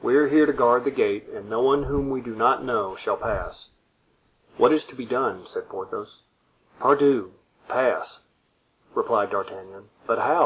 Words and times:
We 0.00 0.16
are 0.16 0.26
here 0.28 0.46
to 0.46 0.54
guard 0.54 0.84
the 0.84 0.90
gate, 0.90 1.28
and 1.28 1.50
no 1.50 1.60
one 1.60 1.82
whom 1.82 2.08
we 2.08 2.22
do 2.22 2.34
not 2.34 2.64
know 2.64 2.96
shall 2.96 3.18
pass." 3.18 3.72
"What 4.56 4.72
is 4.72 4.86
to 4.86 4.94
be 4.94 5.04
done?" 5.04 5.44
said 5.44 5.68
Porthos. 5.68 6.22
"Pardieu! 6.80 7.32
pass," 7.68 8.22
replied 8.94 9.28
D'Artagnan. 9.32 9.90
"But 10.06 10.20
how?" 10.20 10.34